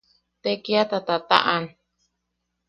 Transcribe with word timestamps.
Tekiata 0.43 0.99
tataʼan. 1.07 1.63